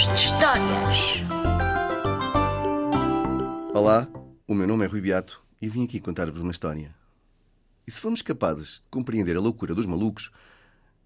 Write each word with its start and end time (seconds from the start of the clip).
Contos 0.00 0.06
de 0.06 0.14
Histórias. 0.14 1.22
Olá, 3.74 4.08
o 4.46 4.54
meu 4.54 4.66
nome 4.66 4.86
é 4.86 4.88
Rui 4.88 5.02
Beato 5.02 5.42
e 5.60 5.68
vim 5.68 5.84
aqui 5.84 6.00
contar-vos 6.00 6.40
uma 6.40 6.52
história. 6.52 6.94
E 7.86 7.90
se 7.90 8.00
formos 8.00 8.22
capazes 8.22 8.80
de 8.80 8.88
compreender 8.88 9.36
a 9.36 9.40
loucura 9.40 9.74
dos 9.74 9.84
malucos, 9.84 10.30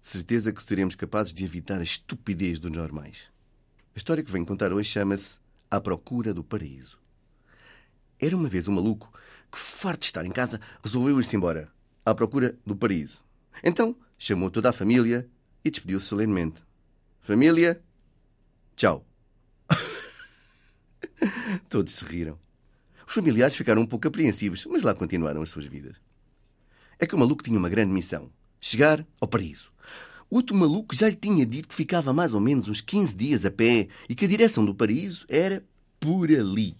certeza 0.01 0.53
que 0.53 0.63
seremos 0.63 0.95
capazes 0.95 1.33
de 1.33 1.43
evitar 1.43 1.79
a 1.79 1.83
estupidez 1.83 2.57
dos 2.57 2.71
normais. 2.71 3.29
A 3.93 3.97
história 3.97 4.23
que 4.23 4.31
venho 4.31 4.45
contar 4.45 4.71
hoje 4.71 4.89
chama-se 4.89 5.39
À 5.69 5.81
Procura 5.81 6.33
do 6.33 6.43
Paraíso. 6.43 6.97
Era 8.17 8.35
uma 8.35 8.47
vez 8.47 8.65
um 8.65 8.73
maluco 8.73 9.11
que, 9.51 9.57
farto 9.57 10.01
de 10.01 10.05
estar 10.05 10.25
em 10.25 10.31
casa, 10.31 10.61
resolveu 10.81 11.19
ir-se 11.19 11.35
embora, 11.35 11.69
à 12.05 12.15
procura 12.15 12.57
do 12.65 12.77
paraíso. 12.77 13.21
Então 13.61 13.93
chamou 14.17 14.49
toda 14.49 14.69
a 14.69 14.73
família 14.73 15.27
e 15.65 15.69
despediu-se 15.69 16.05
solenemente. 16.05 16.63
Família, 17.19 17.83
tchau. 18.75 19.05
Todos 21.69 21.93
se 21.93 22.05
riram. 22.05 22.39
Os 23.07 23.13
familiares 23.13 23.55
ficaram 23.55 23.81
um 23.81 23.85
pouco 23.85 24.07
apreensivos, 24.07 24.65
mas 24.65 24.83
lá 24.83 24.93
continuaram 24.93 25.41
as 25.41 25.49
suas 25.49 25.65
vidas. 25.65 25.95
É 26.97 27.05
que 27.05 27.15
o 27.15 27.17
maluco 27.17 27.43
tinha 27.43 27.57
uma 27.57 27.69
grande 27.69 27.91
missão: 27.91 28.31
chegar 28.59 29.05
ao 29.19 29.27
paraíso. 29.27 29.71
Outro 30.29 30.55
maluco 30.55 30.95
já 30.95 31.07
lhe 31.07 31.15
tinha 31.15 31.45
dito 31.45 31.67
que 31.67 31.75
ficava 31.75 32.11
mais 32.11 32.33
ou 32.33 32.39
menos 32.39 32.67
uns 32.67 32.81
15 32.81 33.15
dias 33.15 33.45
a 33.45 33.51
pé 33.51 33.87
e 34.09 34.15
que 34.15 34.25
a 34.25 34.27
direção 34.27 34.65
do 34.65 34.73
paraíso 34.73 35.25
era 35.29 35.63
por 35.99 36.29
ali. 36.29 36.75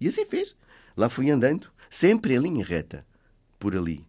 E 0.00 0.06
assim 0.06 0.24
fez. 0.24 0.54
Lá 0.96 1.08
foi 1.08 1.30
andando, 1.30 1.68
sempre 1.90 2.34
em 2.34 2.38
linha 2.38 2.64
reta. 2.64 3.04
Por 3.58 3.74
ali. 3.74 4.05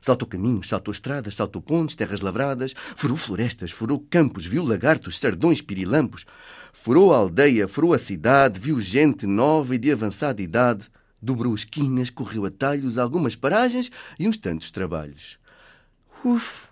Saltou 0.00 0.26
caminhos, 0.26 0.68
saltou 0.68 0.92
estradas, 0.92 1.34
saltou 1.34 1.60
pontes, 1.60 1.94
terras 1.94 2.22
lavradas, 2.22 2.74
furou 2.96 3.16
florestas, 3.16 3.70
furou 3.70 3.98
campos, 3.98 4.46
viu 4.46 4.64
lagartos, 4.64 5.18
sardões, 5.18 5.60
pirilampos, 5.60 6.24
furou 6.72 7.12
a 7.12 7.18
aldeia, 7.18 7.68
furou 7.68 7.92
a 7.92 7.98
cidade, 7.98 8.58
viu 8.58 8.80
gente 8.80 9.26
nova 9.26 9.74
e 9.74 9.78
de 9.78 9.92
avançada 9.92 10.40
idade, 10.40 10.88
dobrou 11.20 11.54
esquinas, 11.54 12.08
correu 12.08 12.46
atalhos, 12.46 12.96
algumas 12.96 13.36
paragens 13.36 13.90
e 14.18 14.26
uns 14.26 14.38
tantos 14.38 14.70
trabalhos. 14.70 15.38
Uf! 16.24 16.68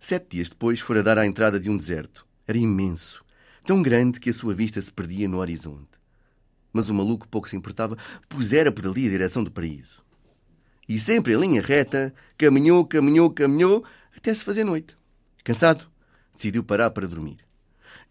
Sete 0.00 0.36
dias 0.36 0.48
depois 0.48 0.80
fora 0.80 1.02
dar 1.02 1.18
à 1.18 1.26
entrada 1.26 1.60
de 1.60 1.68
um 1.68 1.76
deserto. 1.76 2.26
Era 2.46 2.58
imenso, 2.58 3.22
tão 3.66 3.82
grande 3.82 4.20
que 4.20 4.30
a 4.30 4.34
sua 4.34 4.54
vista 4.54 4.80
se 4.80 4.92
perdia 4.92 5.28
no 5.28 5.38
horizonte. 5.38 5.98
Mas 6.72 6.88
o 6.88 6.94
maluco 6.94 7.28
pouco 7.28 7.48
se 7.48 7.56
importava, 7.56 7.96
pois 8.28 8.52
era 8.54 8.72
por 8.72 8.86
ali 8.86 9.06
a 9.06 9.10
direção 9.10 9.44
do 9.44 9.50
paraíso 9.50 10.03
e 10.88 10.98
sempre 10.98 11.34
em 11.34 11.40
linha 11.40 11.62
reta, 11.62 12.14
caminhou, 12.36 12.84
caminhou, 12.84 13.30
caminhou, 13.30 13.84
até 14.16 14.32
se 14.34 14.44
fazer 14.44 14.64
noite. 14.64 14.96
Cansado, 15.42 15.84
decidiu 16.32 16.62
parar 16.64 16.90
para 16.90 17.08
dormir. 17.08 17.38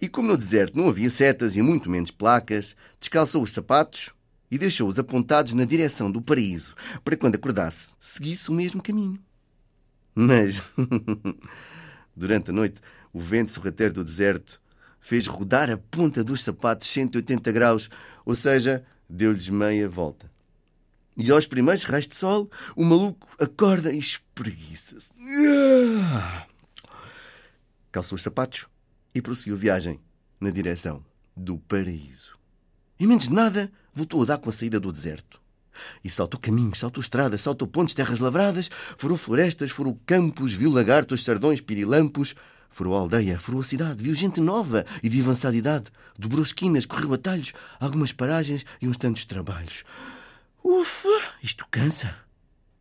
E 0.02 0.08
como 0.08 0.28
no 0.28 0.38
deserto 0.38 0.78
não 0.78 0.90
havia 0.90 1.10
setas 1.10 1.56
e 1.56 1.62
muito 1.62 1.90
menos 1.90 2.12
placas, 2.12 2.76
descalçou 3.00 3.44
os 3.44 3.52
sapatos 3.52 4.12
e 4.52 4.58
deixou-os 4.58 5.00
apontados 5.00 5.54
na 5.54 5.66
direção 5.66 6.12
do 6.12 6.22
paraíso, 6.22 6.76
para 7.04 7.18
quando 7.18 7.36
acordasse, 7.36 7.96
seguisse 8.00 8.50
o 8.50 8.54
mesmo 8.54 8.84
caminho. 8.84 9.20
Mas, 10.14 10.62
durante 12.16 12.52
a 12.52 12.54
noite, 12.54 12.82
o 13.12 13.20
vento 13.20 13.52
sorrateiro 13.52 13.94
do 13.94 14.04
deserto 14.04 14.62
fez 15.00 15.28
rodar 15.28 15.70
a 15.70 15.78
ponta 15.78 16.24
dos 16.24 16.42
sapatos 16.42 16.88
180 16.88 17.52
graus, 17.52 17.90
ou 18.26 18.36
seja, 18.36 18.84
deu-lhes 19.10 19.50
meia 19.50 19.90
volta. 19.90 20.33
E 21.16 21.32
aos 21.32 21.46
primeiros 21.46 21.84
raios 21.84 22.08
de 22.08 22.16
sol, 22.16 22.50
o 22.76 22.84
maluco 22.84 23.28
acorda 23.40 23.94
e 23.94 24.00
espreguiça-se. 24.00 25.12
Calçou 27.92 28.16
os 28.16 28.22
sapatos 28.22 28.66
e 29.14 29.22
prosseguiu 29.22 29.56
viagem 29.56 30.00
na 30.40 30.50
direção 30.50 31.04
do 31.38 31.58
paraíso. 31.58 32.38
Em 33.00 33.06
menos 33.06 33.28
de 33.28 33.34
nada, 33.34 33.72
voltou 33.94 34.24
a 34.24 34.26
dar 34.26 34.38
com 34.40 34.50
a 34.50 34.54
saída 34.54 34.80
do 34.80 34.92
deserto. 34.92 35.42
E 36.04 36.10
saltou 36.10 36.40
caminhos, 36.40 36.80
saltou 36.80 37.02
estradas, 37.02 37.42
saltou 37.42 37.68
pontes, 37.68 37.94
terras 37.94 38.20
lavradas, 38.20 38.70
furou 38.98 39.18
florestas, 39.18 39.72
furou 39.72 40.00
campos, 40.06 40.54
viu 40.54 40.72
lagartos, 40.72 41.24
sardões, 41.24 41.62
pirilampos, 41.62 42.36
furou 42.70 42.96
a 42.96 43.00
aldeia, 43.00 43.40
furou 43.40 43.62
a 43.62 43.64
cidade, 43.64 44.02
viu 44.02 44.14
gente 44.16 44.40
nova 44.40 44.86
e 45.02 45.10
de 45.10 45.22
avançada 45.22 45.56
idade, 45.56 45.86
dobrou 46.18 46.44
esquinas, 46.44 46.86
correu 46.86 47.14
atalhos, 47.14 47.54
algumas 47.80 48.12
paragens 48.12 48.66
e 48.82 48.88
uns 48.88 48.98
tantos 48.98 49.26
trabalhos. 49.26 49.84
Ufa, 50.64 51.10
isto 51.42 51.68
cansa. 51.70 52.16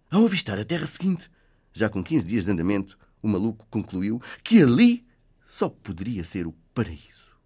Ao 0.09 0.25
avistar 0.25 0.57
a 0.57 0.65
terra 0.65 0.87
seguinte, 0.87 1.29
já 1.73 1.89
com 1.89 2.03
15 2.03 2.27
dias 2.27 2.45
de 2.45 2.51
andamento, 2.53 2.97
o 3.21 3.27
maluco 3.27 3.67
concluiu 3.69 4.23
que 4.45 4.63
ali 4.63 5.05
só 5.47 5.69
poderia 5.69 6.23
ser 6.23 6.47
o 6.47 6.53
paraíso. 6.73 7.37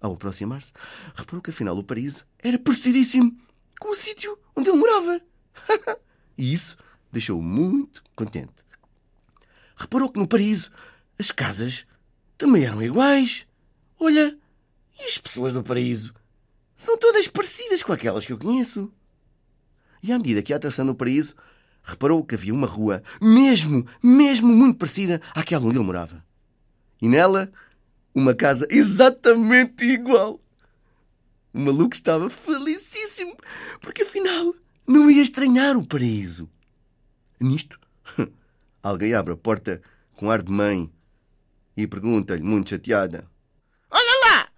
Ao 0.00 0.12
aproximar-se, 0.12 0.72
reparou 1.14 1.40
que 1.40 1.50
afinal 1.50 1.78
o 1.78 1.84
paraíso 1.84 2.26
era 2.38 2.58
parecidíssimo 2.58 3.36
com 3.78 3.92
o 3.92 3.94
sítio 3.94 4.36
onde 4.56 4.70
ele 4.70 4.78
morava. 4.78 5.20
e 6.36 6.52
isso 6.52 6.76
deixou-o 7.12 7.42
muito 7.42 8.02
contente. 8.16 8.64
Reparou 9.76 10.10
que 10.10 10.18
no 10.18 10.26
paraíso 10.26 10.70
as 11.16 11.30
casas 11.30 11.86
também 12.36 12.64
eram 12.64 12.82
iguais. 12.82 13.46
Olha, 14.00 14.36
e 14.98 15.04
as 15.04 15.16
pessoas 15.16 15.52
do 15.52 15.62
paraíso 15.62 16.12
são 16.74 16.98
todas 16.98 17.28
parecidas 17.28 17.84
com 17.84 17.92
aquelas 17.92 18.26
que 18.26 18.32
eu 18.32 18.38
conheço. 18.38 18.92
E 20.02 20.12
à 20.12 20.18
medida 20.18 20.42
que 20.42 20.52
ia 20.52 20.56
atravessando 20.56 20.90
o 20.90 20.94
paraíso, 20.94 21.34
reparou 21.82 22.24
que 22.24 22.34
havia 22.34 22.52
uma 22.52 22.66
rua, 22.66 23.02
mesmo, 23.20 23.86
mesmo 24.02 24.48
muito 24.48 24.78
parecida 24.78 25.20
àquela 25.34 25.66
onde 25.66 25.78
ele 25.78 25.84
morava. 25.84 26.24
E 27.00 27.08
nela, 27.08 27.50
uma 28.14 28.34
casa 28.34 28.66
exatamente 28.70 29.84
igual. 29.84 30.40
O 31.52 31.58
maluco 31.58 31.94
estava 31.94 32.28
felicíssimo, 32.28 33.36
porque 33.80 34.02
afinal 34.02 34.54
não 34.86 35.10
ia 35.10 35.22
estranhar 35.22 35.76
o 35.76 35.86
paraíso. 35.86 36.48
Nisto, 37.40 37.78
alguém 38.82 39.14
abre 39.14 39.34
a 39.34 39.36
porta 39.36 39.80
com 40.14 40.30
ar 40.30 40.42
de 40.42 40.52
mãe 40.52 40.90
e 41.76 41.86
pergunta-lhe, 41.86 42.42
muito 42.42 42.70
chateada: 42.70 43.30
Olha 43.90 44.20
lá! 44.26 44.48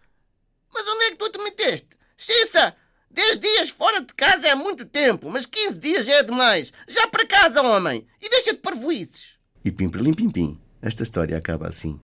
Mas 0.73 0.87
onde 0.89 1.05
é 1.05 1.11
que 1.11 1.17
tu 1.17 1.31
te 1.31 1.39
meteste? 1.39 1.89
Xissa! 2.17 2.75
Dez 3.13 3.39
dias 3.39 3.71
fora 3.71 4.01
de 4.01 4.15
casa 4.15 4.47
é 4.47 4.55
muito 4.55 4.85
tempo, 4.85 5.29
mas 5.29 5.45
15 5.45 5.79
dias 5.81 6.09
é 6.09 6.23
demais. 6.23 6.73
Já 6.87 7.09
para 7.09 7.27
casa, 7.27 7.61
homem! 7.61 8.07
E 8.23 8.29
deixa 8.29 8.53
de 8.53 8.61
parvoices! 8.61 9.37
E 9.65 9.73
pim, 9.73 9.89
pim, 9.89 10.15
pim, 10.15 10.31
pim. 10.31 10.61
Esta 10.81 11.03
história 11.03 11.37
acaba 11.37 11.67
assim. 11.67 11.99